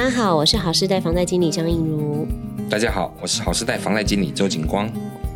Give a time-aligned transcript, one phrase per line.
[0.00, 2.26] 大家好，我是好事贷房贷经理张映如。
[2.70, 4.90] 大家好，我是好事贷房贷经理周景光。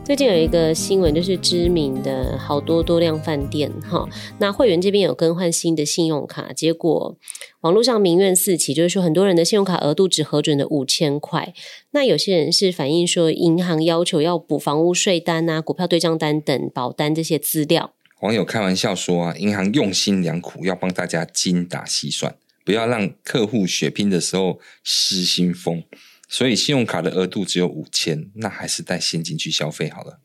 [0.06, 4.08] 最近有一个新闻，就是知名的好多多量饭店哈，
[4.38, 7.14] 那会员这边有更换新的信用卡，结果
[7.60, 11.52] 网络上民怨四起，就是说很多人的信用卡额度只核准了五千块，
[11.90, 17.92] 那有些人是反映说银行要求要补房屋税单啊、股票对账单等保单这些资料。
[18.22, 22.34] 网友开玩笑说啊，银行用心良苦，要帮大家精打细算。
[22.64, 25.84] 不要让客户血拼的时候失心疯，
[26.28, 30.18] 所以信用卡的额度只有五千，那还是带现金去消费好了。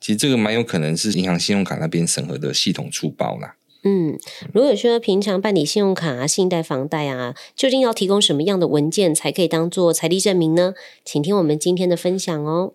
[0.00, 3.56] 其实这个蛮有可能是银行信用卡那边审核的系统出包啦。
[3.84, 4.16] 嗯，
[4.54, 10.74] 如果说平常办理信用卡啊、信贷、房贷啊，究竟要提供什么样的文件才可以当做财力证明呢？
[11.04, 12.74] 请听我们今天的分享哦。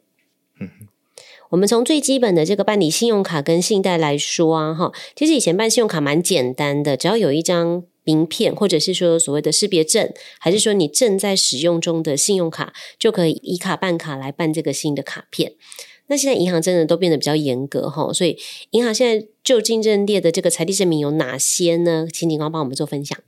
[0.59, 0.87] 嗯哼，
[1.51, 7.83] 我们从最基本的这个办理信用卡跟信贷来说啊，哈，其实以前办信用卡蛮简单的，只要有一张。
[8.07, 15.55] 名片，或者是说所谓的识别证，还是说你正在使用中的信用卡，就可以以卡办卡来办这个新的卡片。
[16.07, 18.37] 那现在银行真的都变得比较严格哈，所以
[18.69, 22.07] 银行现在就竞争列的这个财力证明有哪些呢？
[22.11, 23.19] 请警方帮我们做分享。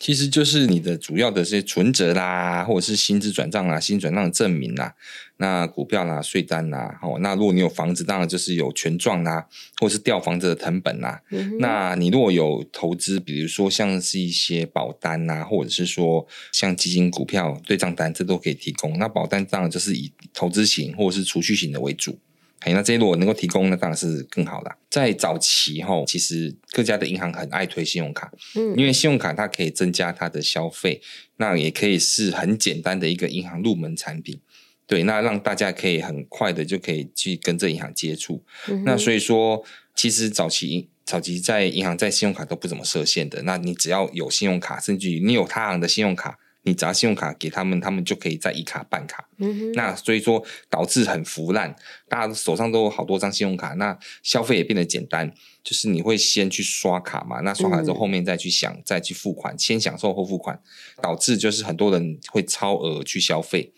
[0.00, 4.94] 其实就是你的主要的这些存折啦，或者是薪资转账啦、薪资转账的证明啦，
[5.36, 9.46] 那股票啦、税单啦，哦，那如果你有房子，当然就是有权状啦，
[9.78, 11.20] 或者是掉房子的成本啦。
[11.30, 18.98] 嗯、那你如果有投资，比如说像是一些保单呐，或者是说像基金、股票对账单，这都可以提供。
[18.98, 22.18] 那保单当然就是以投资型或者是储蓄型的为主。
[22.60, 24.70] 哎，那这些如果能够提供，那当然是更好的。
[24.90, 31.00] 在早期哈，其实各家的银行很爱推信用卡，嗯，因为信用卡它可以增加它的消费，
[31.38, 34.38] 那也可以是很简单的一个银行入门产品，
[34.86, 38.44] 对，那让大家可以很快的就可以去跟这银行接触。
[38.68, 39.64] 嗯、那所以说，
[39.96, 46.38] 其实早期早期在银行在信用卡都不怎么设限的，那你只要有信用卡，甚至于你有他行的信用卡。
[46.62, 49.28] 你只要信用卡给他们，他们就可以在一卡办卡。
[49.74, 51.74] 那所以说导致很腐烂，
[52.08, 55.32] 大家手上都有好多张信用卡，那消费也变得简单。
[55.62, 60.58] 就是你会先去刷卡嘛，那刷卡之后后面再去想、嗯、再去付款，先享受后付款，
[61.02, 63.72] 导致就是很多人会超额去消费。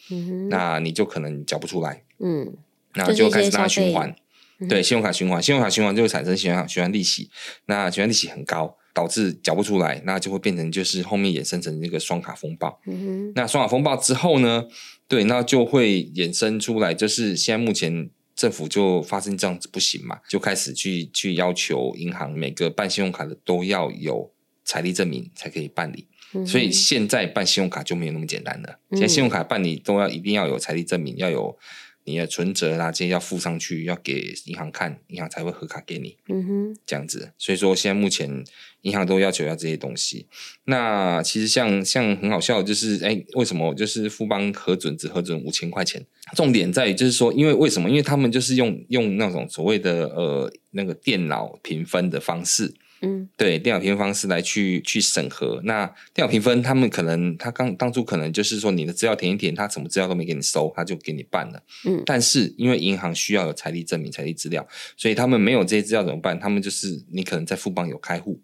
[0.49, 2.03] 那你就可能缴不出来。
[2.19, 2.56] 嗯。
[2.94, 4.14] 那就开始大循环。
[4.61, 7.31] 嗯、对，信用卡循环，信用卡循环就会产生循环循环利息，
[7.67, 8.77] 那循环利息很高。
[8.95, 12.79] 导致缴不出来，那就会变成就是后面衍生成那个双卡风暴。
[12.87, 13.33] 嗯哼。
[13.35, 14.67] 那双卡风暴之后呢？
[15.09, 24.31] 对，那就会衍生出来，就是现在目前政府就发生这样子不行嘛，就开始去去要求银行每个办信用卡的都要有
[24.62, 26.07] 财力证明才可以办理。
[26.35, 26.47] 嗯。
[26.47, 28.79] 所以现在办信用卡就没有那么简单了。
[28.91, 31.59] 现在信用卡办理都要一定要有财力证明，要有。
[32.05, 36.17] 你的存折啦，这些要附上去，要给银行看，银行才会核卡给你。
[36.29, 37.33] 嗯哼，这样子。
[37.39, 38.45] 所以说，现在目前
[38.83, 40.27] 银行都要求要这些东西。
[40.65, 46.05] 那其实像像很好笑的，就是哎，为什么就是富邦核准只核准五千块钱？
[46.35, 47.89] 重点在于就是说，因为为什么？
[47.89, 52.75] 因为他们就是用用那种所谓的呃那个电脑评分的方式。
[53.03, 55.61] 嗯，对，电脑评分方式来去去审核。
[55.65, 61.62] 那电脑评分，他们可能他刚当初可能就是说你的资料填一填，他什么资料都没给你收，他就给你办了。
[61.85, 66.39] 嗯，但是因为银行需要有财力证明、财力资料，所以他们没有这些资料怎么办？
[66.39, 68.41] 他们就是你可能在富邦有开户，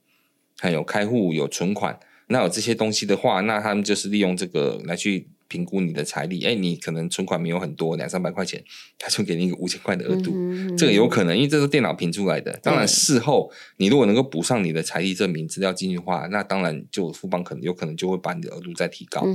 [0.59, 5.29] 还有开户有存款，那有这些东西的话，那他们就是利用这个来去。
[5.49, 8.63] 评估你的财力，哎，你可能存款没有很多，两三百块钱，
[8.99, 12.53] 他就给你一个五千块的额度，嗯嗯、这个有可能，因为这是电脑评出来的。
[12.63, 19.27] 当然，事后你如果能够补上你的财力证明资料进去的话，那当然就富邦可能有可能就会把你的额度再提高。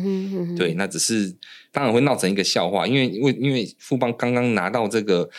[0.56, 1.36] 对，那只是
[1.72, 5.30] 当然会闹成一个笑话，因为因为因为富邦刚刚拿到这个。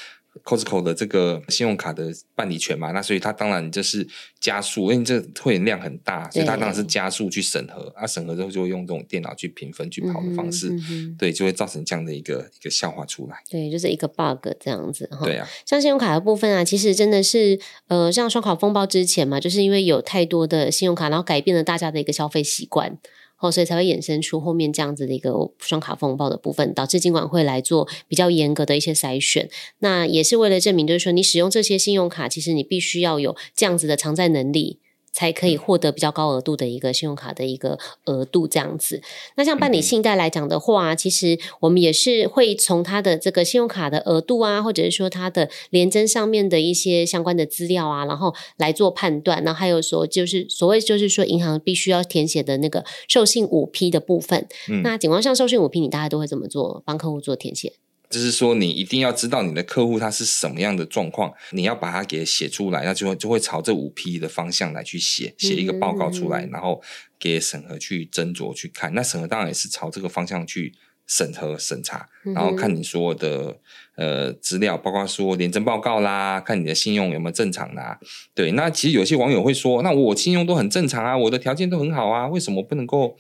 [0.43, 4.07] Costco 的这个信用卡的办理权嘛，那所以它当然就是
[4.41, 13.37] 加速，因为这会员量很大，所以它当然是加速去审核，啊，审核之后就会用这种电脑去评分去跑的方式，嗯嗯、对，就会造成这样的一个一个笑话出来。
[13.49, 15.25] 对，就是一个 bug 这样子哈。
[15.25, 17.59] 对啊，像信用卡的部分啊，其实真的是
[17.89, 22.99] 呃，像双卡风暴之前嘛，就是因为有太多的信用卡，然后改变了大家的一个消费习惯。
[23.39, 29.51] 哦，所以才会衍生出后面这样子的一个双卡风暴的部分，导致尽管会来做比较严格的一些筛选。
[29.81, 34.79] 那也是为了证明，就是说你使用这些信用卡，其实你必须要有这样子的偿债能力，
[35.15, 39.01] 才可以获得比较高额度的一个信用卡的一个额度这样子。
[39.37, 49.43] 那像办理信贷来讲的话，其实我们也是会从它的这个信用卡的额度啊，或者是说它的联征上面的一些相关的资料啊，然后来做判断。
[49.45, 54.49] 然后还有说，就是所谓就是说，银行必须要填写的那个授信五批的部分。
[54.69, 56.83] 嗯、那情况上授信五批，你大概都会怎么做？
[56.85, 57.75] 帮客户做填写？
[58.15, 66.81] 就是说，你一定要知道你的客户他是什么样的状况，你要把它给写出来，那就会就会朝这五批的方向来去写，写一个报告出来，嗯、然后
[67.19, 68.95] 给审核去斟酌去看。
[68.95, 70.73] 那审核当然也是朝这个方向去
[71.09, 73.59] 审核审查，然后看你所有的
[73.97, 77.99] 呃资料，包括说廉政报告啦，看你的信用有没有正常啦。
[78.33, 83.17] 对，那其实有些网友会说，那我信用都很正常啊，我的条件都很好啊，为什么不能够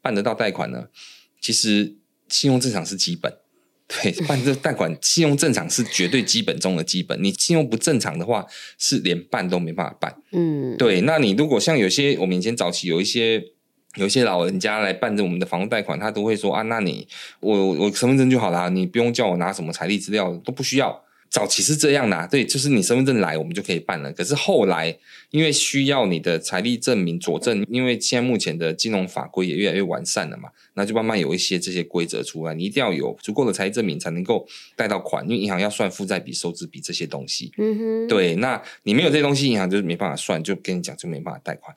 [0.00, 0.88] 办得到贷款呢？
[1.40, 1.96] 其实
[2.28, 3.32] 信用正常是基本。
[4.00, 7.22] 对，办这贷款，信用正常是绝对基本中的基本。
[7.22, 8.46] 你信用不正常的话，
[8.78, 10.16] 是连办都没办法办。
[10.32, 11.00] 嗯，对。
[11.02, 13.42] 那你如果像有些我们以前早期有一些
[13.96, 17.06] 有一些老人家来办这我们的房屋贷款，他都会说啊，那你
[17.40, 21.02] 我我身份证就好啦，你不用叫我拿什么财力资料，都不需要。
[21.32, 24.12] 早期是这样的，对，就是你身份证来，我们就可以办了。
[24.12, 24.94] 可是后来，
[25.30, 34.46] 因为需要你的财力证明佐证，因为现在目前的金融法规也越来越完善了嘛，那就慢慢有一些这些规则出来，你一定要有足够的财力证明才能够
[34.76, 37.50] 贷到款，因为银行要算负债比、收支比这些东西。
[37.56, 41.74] 嗯哼，对，那你没有这些东西，银行就是没办法算，就跟你讲就没办法贷款。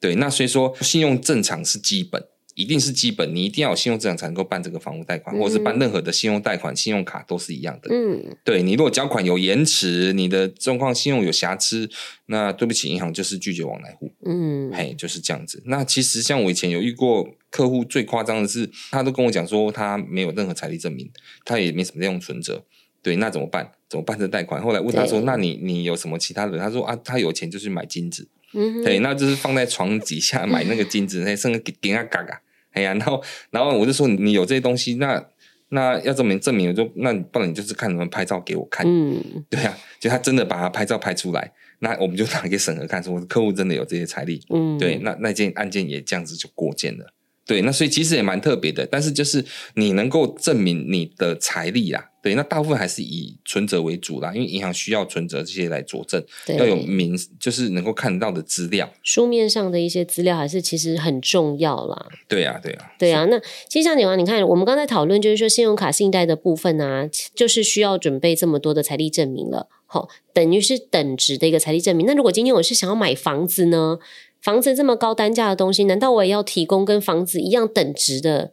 [0.00, 2.26] 对，那所以说信用正常是基本。
[2.54, 7.88] 一定是基本，你一定要有信用正常才能够办这个房屋贷款，嗯、或者是办任何的信用贷款、信用卡都是一样的。
[7.92, 11.90] 嗯，对，你如果缴款有延迟，你的状况信用有瑕疵，
[12.26, 14.12] 那对不起，银行就是拒绝往来户。
[14.24, 15.62] 嗯，嘿，就是这样子。
[15.66, 21.10] 那其实像我以前有遇过客户，最夸张的是，他都跟我讲说他没有任何财力证明，
[21.44, 22.64] 他也没什么在用存折。
[23.02, 23.70] 对，那怎么办？
[23.88, 24.62] 怎么办这贷款？
[24.62, 32.40] 后来问他说：“那你你有什么其他的？”他说：“啊，他有钱就去买金子。”嗯，对，那就是放在床底下买那个金子，那 剩个给给他嘎嘎。
[32.72, 35.24] 哎呀，然后，然后我就说你有这些东西，那
[35.68, 38.84] 那要证明证明，我就那不然你就是看能不能拍照给我看。
[38.86, 44.40] 嗯，对呀、啊，就他真的把他拍照拍出来，那我们就拿给审核看，说客户真的有这些财力。
[44.50, 47.12] 嗯，对，那那件案件也这样子就过件了。
[47.46, 49.44] 对，那所以其实也蛮特别的，但是就是
[49.74, 52.02] 你能够证明你的财力啊。
[52.22, 56.24] 对，那大部分还是以存折为主啦，因为银行需要存折这些来佐证，
[56.56, 62.06] 要有明，就是能够看得到的资料，书面上的一些资料还是其实很重要啦。
[62.26, 63.24] 对呀、啊，对呀、啊，对呀、啊。
[63.26, 63.38] 那
[63.68, 72.06] 其实像你啊，你看我们刚才讨论就是说信用卡信贷的部分啊，就是需要准备这么多的财力证明了，好，等于是等值的一个财力证明。
[72.06, 73.98] 那如果今天我是想要买房子呢？
[74.44, 78.52] 房子这么高单价的东西，难道我也要提供跟房子一样等值的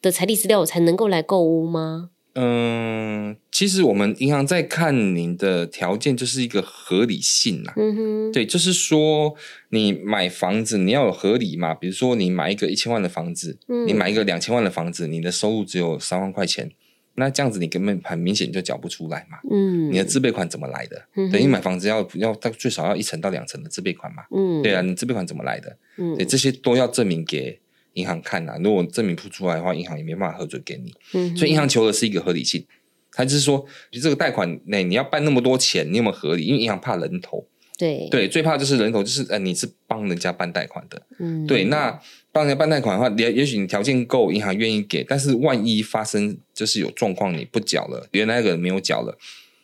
[0.00, 2.10] 的财力资料，我才能够来购屋吗？
[2.34, 7.72] 嗯，其实我们银行在看您的条件，就是一个合理性啦。
[7.76, 9.34] 嗯哼，对，就是说
[9.70, 11.74] 你买房子你要有合理嘛。
[11.74, 16.70] 比如说你买一个一千万的房子，嗯、你买一个两千万的房子，你的收入只有三万块钱，
[17.18, 19.38] 那这样子你根本很明显就缴不出来嘛。
[19.50, 21.04] 嗯，你的自备款怎么来的？
[21.16, 24.22] 嗯，等于买房子要要到最少要一成到两成的自备款嘛。
[24.30, 25.76] 嗯，对啊，你自备款怎么来的？
[25.98, 27.60] 嗯，对，这些都要证明给。
[27.94, 30.94] 银行看呐、啊，如果证明不出来的话，银行也没办法核准给你。
[31.14, 32.64] 嗯，所以银行求的是一个合理性，
[33.10, 36.44] 他就是说，就这个贷款，那你要办那么多钱，你有没有合理？
[36.44, 37.44] 因为银行怕人头，
[37.78, 38.08] 对。
[38.10, 41.98] 对，最怕就是人口，就是呃，你是帮人家办贷款的，嗯，对，那
[42.32, 49.16] 帮人家办贷款的话，也也许你条件够，银行愿意给，但是万一发生就是有状况，你不缴了，原来那个人没有缴了，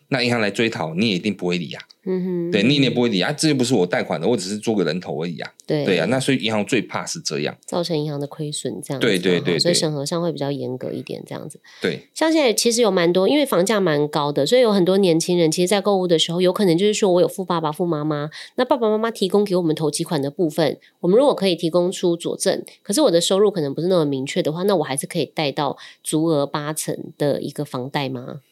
[0.09, 1.93] 那银行来追讨，你也一定不会理呀、啊。
[2.07, 5.51] 嗯哼，对，你也不会理啊，这又不是我贷款的，我只是做个人头而已啊。
[5.67, 9.07] 对，对啊，那所以银行最怕是这样，造成银行的亏损，这样子。
[9.07, 11.59] 对对对，对，所以审核上会比较严格一点，这样子。
[11.81, 28.43] 对，像现在其实有蛮多，因为房价蛮高的，所以有很多年轻人其实，在购物的时候，有可能就是说我有富爸爸、富妈妈，那爸爸妈妈提供给我们投几款的部分，我们如果可以提供出佐证，可是我的收入可能不是那么明确的话，那我还是可以贷到足额八成的一个房贷吗？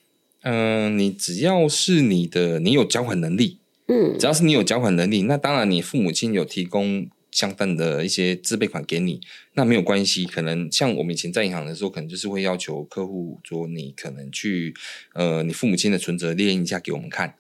[0.43, 3.59] 嗯、呃，你只要是你的，你有缴款能力。
[3.89, 9.21] 嗯，只要是你有缴款能力，那当然你父母亲有提供相当的一些自备款给你，
[9.55, 10.25] 那没有关系。
[10.25, 14.73] 可能像我们以前在银行的时候，可能就是会要求客户说，你可能去
[15.15, 17.35] 呃，你父母亲的存折列印一下给我们看。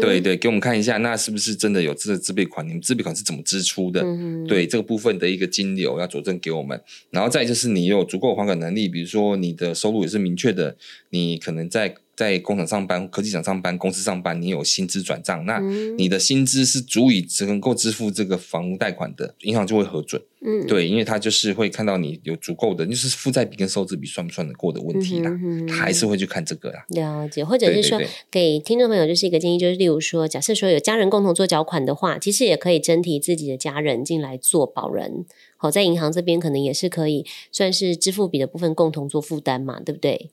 [0.00, 2.66] 对对，给我们看一下，那是不是真的有这个自备款？
[2.66, 4.02] 你们自备款是怎么支出的？
[4.02, 6.78] 嗯，对这个部分的一个金流要佐证给我们。
[7.10, 10.76] 然后再就是你有足够还款能力，比如说你的收入也是明确的，
[11.10, 11.94] 你可能在。
[12.16, 15.58] 在工厂上班、科技厂上班、公司上班，你有薪资转账，那
[15.98, 20.22] 你的薪资是足以只能够支付这个房屋贷款的，银行就会核准。
[20.46, 26.84] 嗯，对，因为他就是会看到你有足够的，就是负债比跟收支比算不算得过的问题啦，嗯、他还是会去看这个啦。
[26.90, 35.24] 了解，或者是说对对对给听众朋友就是一个建议，就是例如说，假设说有家人共同做缴款的话，其实也可以征提自己的家人进来做保人。
[35.56, 40.30] 好，在银行这边可能也是可以算是支付比的部分共同做负担嘛，对不对？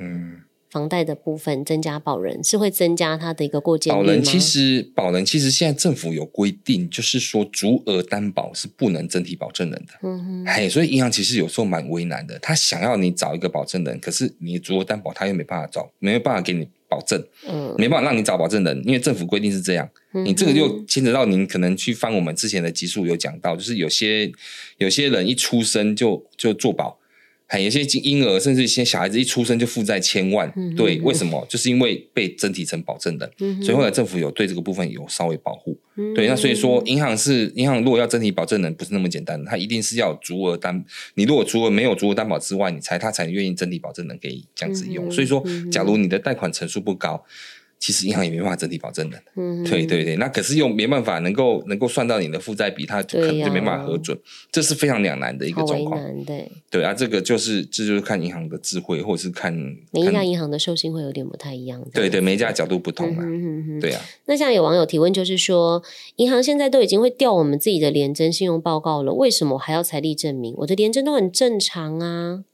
[0.00, 0.40] 嗯。
[0.70, 3.94] 房贷的部分增加保人是会增加他的一个过件？
[3.94, 9.94] 保人其实保人其实现在政府有规定，就是说足额担保是不能增提保证人的。
[10.02, 19.88] 嗯哼，嘿，所以银行其实有时候蛮为难的，他想要你找一个保证人，可是你足额担保他又没办法找，没有办法给你保证，嗯，没办法让你找保证人，因为政府规定是这样。
[20.12, 24.30] 你这个就牵扯到您可能去翻我们之前的集数有讲到，就是有些
[24.78, 26.98] 有些人一出生就就做保。
[27.48, 31.46] 还有些婴儿，甚至一些小孩子一出生就负债千万，嗯、对，为什么？
[31.48, 35.78] 就是因为被整体成保证人，嗯、所以后来政府有对这个部分有稍微保护。
[35.96, 40.84] 嗯、对，那所以说银行是银行，如果要整体保证人，不是那么简单的，他一定是要足额担。
[41.14, 45.08] 你如果除了没有足额担保之外，你才他才愿意整体保证人给你这样子用。
[45.08, 47.24] 嗯、所以说，假如你的贷款成数不高。
[47.78, 54.18] 其实银行也没办法整体保证的，嗯，对对对，那可是又没办法能够能够算到你的负债比，它就可能就没办法核准，
[54.50, 56.50] 这是非常两难的一个状况，对。
[56.70, 59.52] 对啊，这个就是这就是看银行的智慧，或者是看
[59.92, 63.22] 每一家银行的授信会有点不太一样，对对，每一家角度不同嘛，
[63.80, 64.02] 对啊。
[64.24, 65.82] 那像有网友提问，就是说
[66.16, 70.54] 银行现在都已经会调我们自己的联征信用报告了，为什么我还要财力证明？
[70.58, 72.44] 我的联征都很正常啊。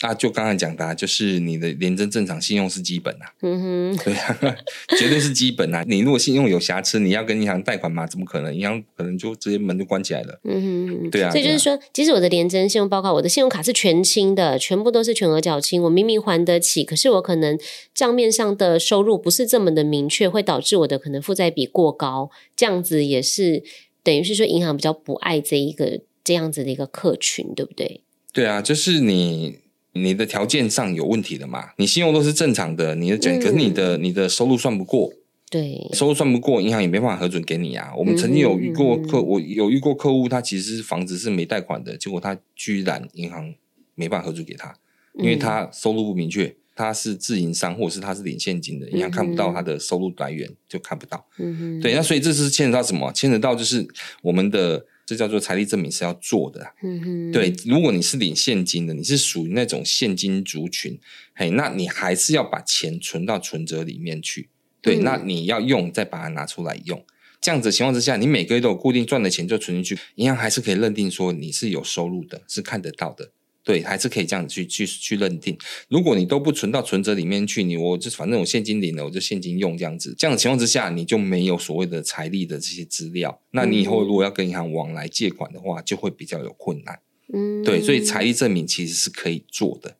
[0.00, 3.34] 啊，就刚才讲的，就是你的廉征正常，信用是基本啊。
[3.42, 4.56] 嗯哼，对啊，
[4.98, 5.84] 绝对是基本啊。
[5.86, 8.06] 你如果信用有瑕疵，你要跟银行贷款吗？
[8.06, 8.54] 怎么可能？
[8.56, 10.40] 银行可能就直接门就关起来了。
[10.44, 11.30] 嗯哼，对啊。
[11.30, 17.58] 所以就是说，即使我的廉征信用报告，我的信用卡是全清的，全部都是全额缴清，我明明还得起，可是我可能
[17.94, 23.62] 账面上的收入不是这么的明确，会导致我的可能负债比过高，这样子也是
[24.02, 28.00] 等于是说银行比较不爱这一个这样子的一个客群，对不对？
[28.32, 29.58] 对啊，就是你。
[29.92, 31.70] 你的条件上有问题的嘛？
[31.76, 35.12] 你信用都是正常的，你的讲，嗯、可是你的你的收入算不过，
[35.50, 37.92] 对，收入算不过，银行也没办法核准给你啊。
[37.96, 43.52] 我们曾经有遇过客，嗯、我有遇过客户，他其实是房子是没贷款的，结果他居然银行
[43.96, 44.72] 没办法核准给他，
[45.18, 51.26] 因为他收入不明确，他是自营商或者是他是领现金的，银行看不到他的收入来源，就看不到。
[51.38, 53.12] 嗯哼，对，那所以这是牵扯到什么？
[53.12, 53.86] 牵扯到就是
[54.22, 54.86] 我们的。
[55.10, 57.52] 这叫做财力证明是要做的，嗯哼，对。
[57.66, 60.96] 如果你是领现金的，你是属于那种现金族群，
[61.34, 64.50] 嘿，那你还是要把钱存到存折里面去，
[64.80, 65.00] 对。
[65.00, 67.04] 嗯、那你要用，再把它拿出来用，
[67.40, 73.32] 这样子情况之下，你每个月都有固定赚的钱就存进去，银行还是可以认定说你是有收入的，是看得到的。
[73.70, 75.56] 对，还是可以这样子去去去认定。
[75.88, 80.12] 如果你都不存到存折里面去，你我就反正我现金领了，我就现金用这样子。
[80.18, 83.40] 这样的情况之下，你就没有所谓的财力的这些资料。
[83.52, 86.98] 那你以后如果要跟银行往来借款的话，就会比较有困难。
[87.32, 89.96] 嗯，对，所以财力证明其实是可以做的。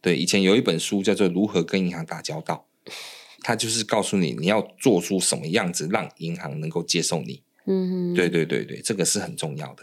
[0.00, 2.66] 对，以前有一本书叫做《如何跟银行打交道》，
[3.42, 7.42] 它就是告诉你你要做出什么样子，让银行能够接受你。
[7.66, 9.82] 嗯，对对对对，这个是很重要的。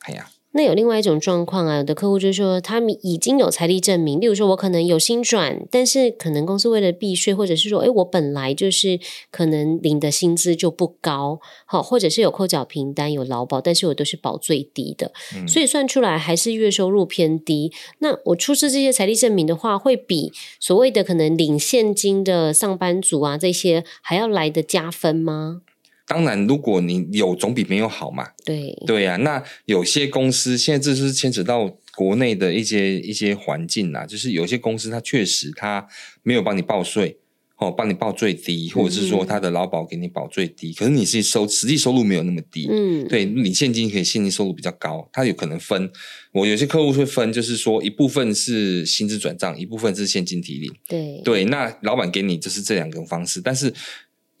[0.00, 0.28] 哎呀。
[0.56, 9.00] 那有另外一种状况啊，有的客户就是说，他们已经有财力证明，例如说，我可能有薪转，但是可能公司为了避税，或者是说，诶，我本来就是
[9.32, 17.72] 可能领的薪资就不高，好，或者是有扣缴凭单、有劳保，但是我都是保最低的，嗯、所以算出来还是月收入偏低。
[17.98, 25.62] 那我出示这些财力证明的话，会比所谓的可能领现金的上班族啊这些还要来的加分吗？
[26.06, 28.28] 当然，如果你有总比没有好嘛。
[28.44, 28.76] 对。
[28.86, 35.86] 对呀、啊，那有些公司现在这是牵扯到国内的一些一些环境啊，就是有些公司它确实它
[36.22, 37.16] 没有帮你报税，
[37.56, 45.90] 哦，帮你报最低，或者是说他的劳保给你保最低，嗯、可是你是收实际收入没有那么低，嗯，对，你现金可以现金收入比较高，它有可能分，
[46.32, 51.22] 我有些客户会分，就是说一部分是薪资转账，一部分是现金提领，对。
[51.24, 53.72] 对，那老板给你就是这两个方式，但是。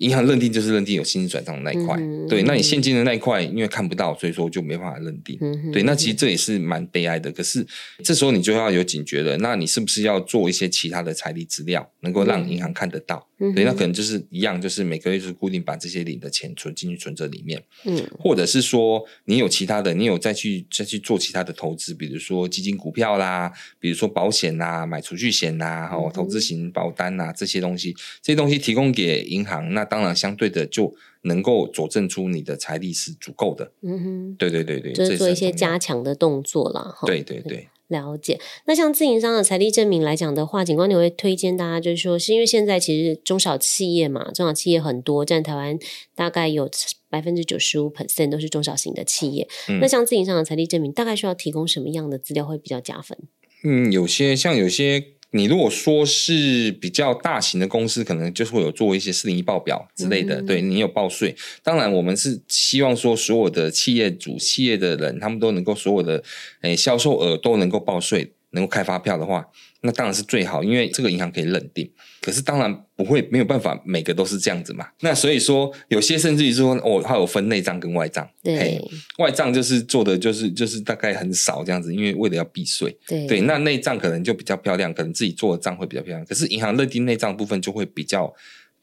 [0.04, 5.38] 银行认定就是认定有薪资转账的那一块，嗯、对，那你现金的那一块因为看不到，所以说就没办法认定。
[5.40, 7.32] 嗯、对，那其实这也是蛮悲哀的。
[7.32, 7.66] 可是
[8.04, 13.26] 这时候你就要有警觉了，那你是不是要做一些其他的财力资料，能够让银行看得到？
[13.38, 17.62] 嗯、对，那可能就是一样，就是每个月就是固定把这些领的钱存进去存折里面。
[17.84, 29.82] 嗯，或者是说你有其他的，你有再去再去做其他的投资，比如说基金、股票啦，比如说保险啦，买储蓄险啦，哦，投资型保单啦，这些东西，这些东西提供给银行那。
[29.94, 33.70] 当然，相对的就能够佐证出你的财力是足够的。
[33.82, 36.96] 嗯哼，对对对对，就是做一些加强的动作了。
[37.06, 37.68] 对对对。
[37.86, 38.40] 了解。
[38.64, 45.78] 那像自营商的财力证明来讲的话，警官你会推荐大家，就是说，是因为现在其实中小企业嘛，中小企业很多，占台湾
[46.16, 46.68] 大概有
[47.08, 49.46] 百分之九十五 percent 都是中小型的企业。
[49.68, 53.16] 嗯、那像自营商的财力证明，大概需要提供什么样的资料会比较加分？
[53.62, 55.14] 嗯，有些像有些。
[55.34, 61.34] 你如果说是比较大型的公司，可能就是会有做一些四零一报表之类的，嗯、对你有报税。
[61.62, 66.22] 当然，我们是希望说所有的企业主、企业的人，他们都能够所有的
[66.62, 68.32] 诶销售额都能够报税。
[68.54, 69.44] 能够开发票的话，
[69.84, 71.88] 那当然是最好，因为这个银行可以认定。
[72.22, 74.88] 可是当然不会没有办法，每个都是这样子嘛。
[75.00, 78.26] 那所以说，有些甚至于说，哦，它有分内账跟外账。
[78.42, 78.80] 对，
[79.18, 82.96] 外账就是做的就是就是大概很少这样子，因为为了要避税。
[83.06, 86.24] 对，对，那内账可能就比较漂亮，可能自己做的账会比较漂亮。
[86.24, 88.34] 可是银行认定内账部分就会比较。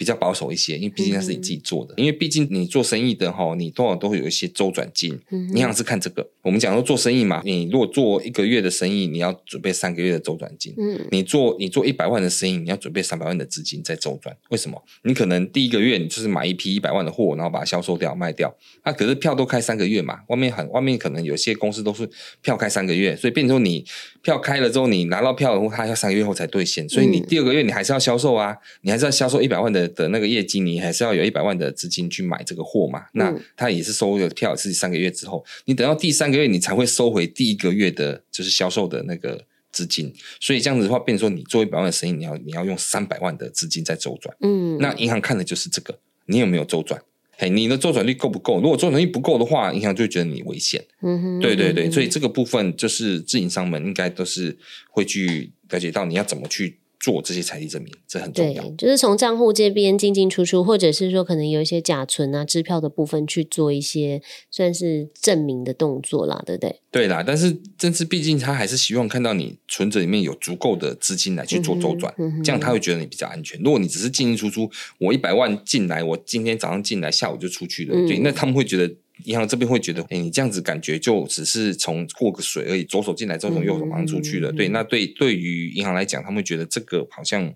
[0.01, 1.93] 比较保守一些，因为毕竟那是你自己做的。
[1.93, 5.11] 嗯、因为毕竟你做生意的哈，你多少都会有一些周转金。
[5.53, 6.27] 银行、嗯、是看这个。
[6.41, 10.73] 我们讲说做生意嘛，你如果做一个月的生意，你要准备三个月的周转金。
[10.75, 14.35] 嗯，你做你做一百万的生意，你要准备三百万的资金在周转。
[14.49, 14.83] 为什么？
[15.03, 18.51] 你可能第一个月你就是买一批一百万的货，然后把它销售掉卖掉。
[18.83, 22.09] 那、啊、可是票都开三个月嘛，外面很外面可能有些公司都是
[22.41, 23.85] 票开三个月，所以变成说你
[24.23, 26.89] 票开了之后，你拿到票的话，它要三个月后才兑现。
[26.89, 30.59] 所以你第二个月你还是要销售啊，你还是要销售一百万的的那个业绩。
[30.59, 33.05] 你还是要有一百万的资金去买这个货嘛？
[33.13, 40.13] 那他也是收了票，是三个月之后，你等到第三个月，你才会收回第一个月的，就是销售的那个资金。
[40.39, 44.35] 所以这样子的话，变成说你做一百万的生意，你要你要用三百万的资金在周转。
[44.41, 47.01] 嗯，那银行看的就是这个，你有没有周转？
[47.37, 48.61] 嘿，你的周转率够不够？
[48.61, 50.85] 如果周转率不够的话，银行就会觉得你危险。
[51.01, 54.55] 嗯哼，对对对，所以这个部分就是自营商们应该都是
[54.91, 56.77] 会去了解到你要怎么去。
[57.01, 58.61] 做这些财力证明，这很重要。
[58.63, 66.79] 对，就是从账户这边进进出出，或者是说可能有一些假存啊、支票的部分去做一些算是证明的动作啦，对不对？
[66.91, 73.59] 对啦，但是但是毕竟他还是希望看到你存折里面有足够的资金来去做周转，嗯嗯、这样他会觉得你比较安全。
[73.63, 78.93] 如果你只是进进出出，我一百万进来，我今天早上进来，下午就出去了，嗯、对，那他们会觉得。
[79.25, 84.51] 银行这边会觉得，哎，你这样子感觉就只是从过个水而已，左手进来，之后从右手马上出去了。
[84.51, 87.53] 嗯、对，那对对于银行来讲，他们会觉得这个好像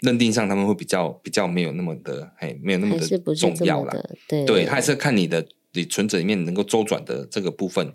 [0.00, 3.92] 认定上他们会比较比较没有那么的，哎，没有那么的重要了。
[4.28, 7.94] 对，对，他还是看你的你存折里面能够周转的这个部分。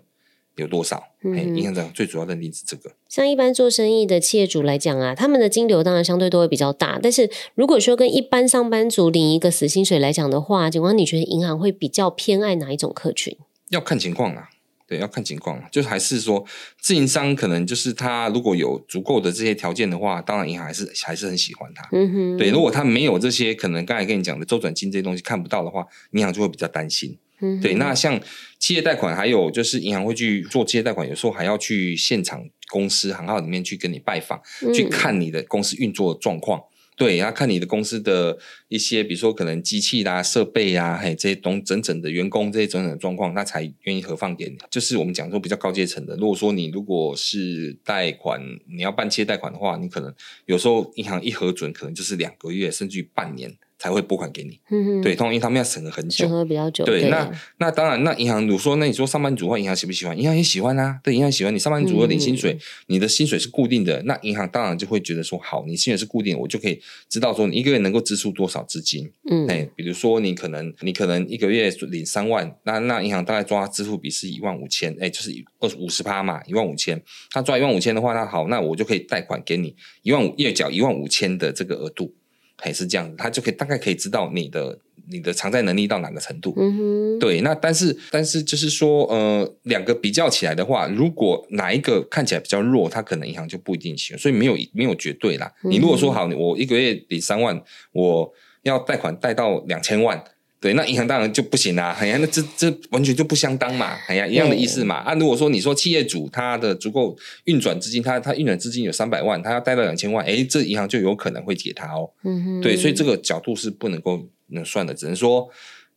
[0.62, 1.02] 有多少？
[1.22, 2.92] 嗯，银行的最主要的认定是这个。
[3.08, 6.98] 像一般做生意的企业主来讲啊，他们的金流当然相对都会比较大。
[7.02, 13.36] 但是如果说跟一般上班族领一个死薪水来讲的话，警官，你觉得银行会比较偏爱哪一种客群？
[13.70, 14.48] 要看情况啊，
[14.86, 15.62] 对，要看情况。
[15.70, 16.44] 就是还是说，
[16.80, 21.86] 自营商可能就是他如果有足够的这些条件的话，当然银行还是还是很喜欢他。
[21.92, 27.18] 嗯哼，对，如果他没有这些，可能刚才跟你讲的周转金这些东西看不到的话，银行就会比较担心。
[27.40, 28.20] 嗯，对，那像
[28.58, 36.62] 企业贷款，还有就是银行会去做企业贷款，有时候还要去现场公司行号里面去跟你拜访，嗯、去看你的公司运作的状况。
[36.96, 44.58] 对，然后看你的公司的一些，比如说可能机器啦、设备啊，嘿，这些东整整的员工这些整整的状况，那才愿意核放给你。
[44.68, 50.12] 就是我们讲说比较高阶层的，如果说你如果是贷款，你要办企业贷款的话，你可能
[50.46, 53.56] 有时候银行一核准，可能就是两个月甚至于半年。
[53.78, 57.10] 才会拨款给你，嗯哼，对，通常因为他们要审核很久，审核比较久，对，对。
[57.10, 60.18] 那那当然，那银行如果说，那你说上班族的话，银行喜不喜欢？
[60.18, 82.12] 银行也喜欢啊，对，银行喜欢你上班族的领薪水，嗯、你的薪水是固定的，那银行当然就会觉得说，好，你薪水是固定，我就可以知道说你一个月能够支出多少资金，嗯，哎，比如说你可能你可能一个月领三万，那那银行大概抓支付比是一万五千，哎，就是二五十趴嘛，一万五千，他抓一万五千的话，那好，那我就可以贷款给你一万五，月缴一万五千的这个额度。
[82.58, 84.78] 还是这样子，他就可以大概可以知道你的
[85.10, 86.52] 你的偿债能力到哪个程度。
[86.58, 87.40] 嗯哼，对。
[87.40, 94.18] 那但是但是就是说，呃，两个比较起来的话，如果哪一个看起来比较弱，他可能银行就不一定行。
[94.18, 95.50] 所以没有没有绝对啦。
[95.62, 98.30] 你如果说好，我一个月领三万，我
[98.62, 100.22] 要贷款贷到两千万。
[100.60, 105.04] 对，那银行当然就不行啦，哎呀，那这这完全就不相当嘛，哎呀，一样的意思嘛。
[105.04, 112.10] 对啊，如果说你说企业主他的足够运转资金，他他运转资金有三百万，他要贷到两千万，哎，这银行就有可能会解他哦。
[112.24, 115.48] 嗯哼，对，所以这个角度是不能够能算的，只能说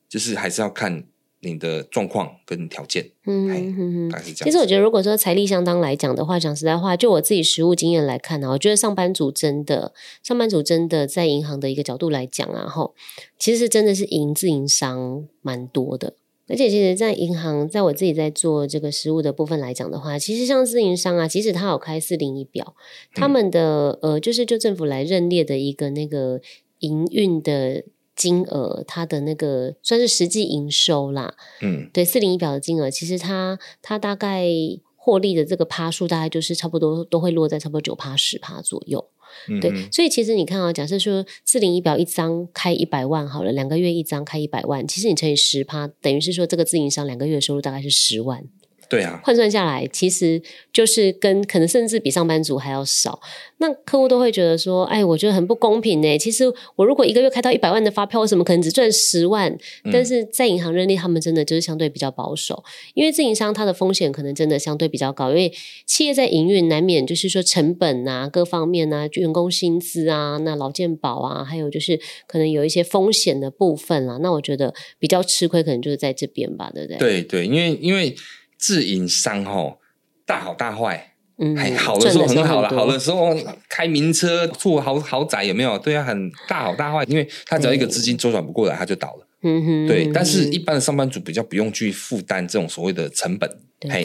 [0.08, 1.04] 就是还是要看。
[1.44, 4.10] 你的状况跟条件，嗯。
[4.36, 12.94] 其实我觉得，如果说财力相当来讲的话，讲实在话，就我自己实务经验来看呢，我觉得上班族真的，上班族真的在银行的一个角度来讲啊，吼，
[13.40, 16.14] 其实真的是赢自营商蛮多的。
[16.48, 22.76] 而且，其实，在银行，在我自己在做这个实务的部分来讲的话，其实像自营商啊，即使他有开四零一表，
[23.16, 26.40] 他们的、嗯、呃，就是就政府来认列的一个那个
[26.80, 27.84] 营运的。
[28.16, 34.48] 金额，它的那个算是实际营收啦，嗯，对，四零一表的金额，其实它它大概
[34.96, 39.10] 获利的这个趴数，大概就是差不多都会落在差不多九趴十趴左右。
[39.48, 48.44] 嗯、对，所以其实你看啊，假设说四零一表一张开一百万好了，两个月一张开一百万，其实你乘以十趴，等于是说这个自营商两个月的收入大概是十万。
[48.92, 50.42] 对啊，换算下来，其实
[50.74, 53.22] 就是跟可能甚至比上班族还要少。
[53.60, 56.18] 那客户都会觉得说：“哎，我觉得很不公平呢。
[56.18, 56.44] 其实
[56.76, 59.50] 我如果一个月开到一百万的发票，为什么可能只赚十万？
[59.86, 62.62] 嗯、但是在银行认列，他们真的就是相对比较保守，
[62.94, 65.30] 因为自营商它的风险可能真的相对比较高。
[65.30, 65.54] 因为
[65.86, 74.18] 企业在营运难免就是说成本啊，各方面啊，员工薪资啊，那劳健保啊，还有就是可能有一些风险的部分啊。
[74.22, 76.98] 那我觉得比较吃亏，可能就是在这边吧，对不对？
[76.98, 78.14] 对对，因为因为。
[78.62, 79.80] 自营商吼，
[80.26, 83.36] 大好大坏，嗯，还好的时候很好了，好的时候
[83.68, 85.78] 开名车住豪豪宅有没有？
[85.80, 89.28] 对啊，很大好大坏，因为他只要一个资金周转不过来，他就倒了。
[89.44, 90.08] 嗯哼，对。
[90.14, 93.50] 但是一般的上班族比较不用去负担这种所谓的成本，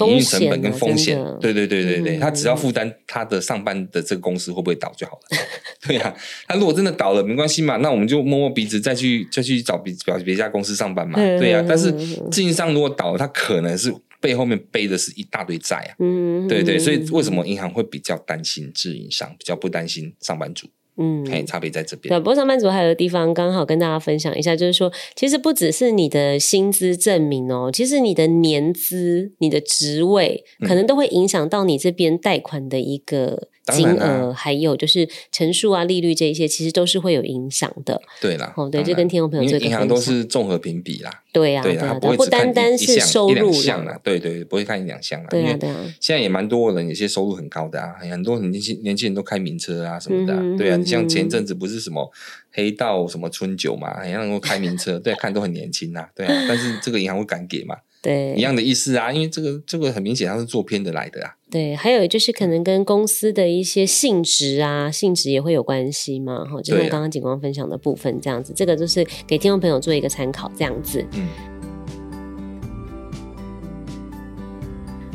[0.00, 1.22] 营运成本跟风险。
[1.38, 5.38] 对对对对对，他只要负担他的上班的这个公司会不会倒就好了。
[5.86, 6.14] 对啊，
[6.48, 11.16] 他如果真的倒了没关系嘛，那我们就摸摸鼻子再去再去找别别别家公司上班嘛。
[11.38, 11.92] 对啊，但是
[12.30, 13.94] 自营商如果倒了，他可能是。
[14.20, 20.68] 背后面背的是一大堆债啊，嗯，对对，所以为什么银行会比较担心自营商，比较不担心上班族？
[20.98, 22.12] 嗯，嘿，差别在这边。
[22.12, 33.48] 对，不过上班族还有个地方刚好跟大家分享一下，就是说，其实不只是你的薪资证明哦，其实你的年资、你的职位，可能都会影响到你这边贷款的一个。
[33.72, 38.00] 金额、啊、还有就是成数啊、利率这一些，其实都是会有影响的。
[38.20, 39.66] 对啦，哦，对，就跟听众朋友这个。
[39.66, 41.10] 银行都是综合评比啦。
[41.32, 44.00] 对呀、啊，对啊，不会单单是收入啦。
[44.04, 45.26] 对对，不会看一两项啦。
[45.28, 45.76] 对啊，对啊。
[46.00, 52.10] 现在也蛮多人，有些收入很高的啊，很多年轻年轻人都开名车啊什么的、对啊，你像前阵子不是什么
[52.52, 56.08] 黑道什么春酒嘛，好像能够开名车， 对、啊，看都很年轻呐、啊。
[56.14, 57.76] 对啊，但是这个银行会敢给嘛？
[58.02, 61.34] 对，一样的意思啊，因为这个这个很明显，它是做偏的来的啊。
[61.50, 66.44] 对，还有就是可能跟公司的一些性质啊，性质也会有关系嘛。
[66.44, 71.04] 哈，就像刚刚景光分享的部分这样子，这个就是给听众朋友做一个参考，这样子。
[71.14, 71.28] 嗯。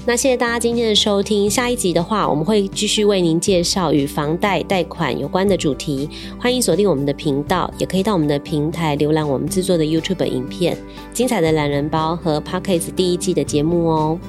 [0.04, 6.10] 那谢谢大家今天的收听，下一集的话，我们会继续为您介绍与房贷贷款有关的主题。
[6.40, 10.76] 欢迎锁定我们的频道，也可以到我们的平台浏览我们制作的 YouTube 影片、
[11.14, 14.20] 精彩的懒人包和 Podcast 第一季的节目哦。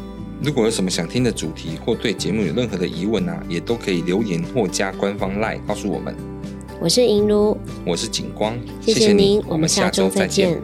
[0.43, 6.15] 如果有什么想听的主题，或对节目有任何的疑问啊，也都可以留言或加官方 LINE 告诉我们。
[6.83, 7.57] 我是银如，
[7.87, 10.61] 我是景光，谢谢您，我们下周再见。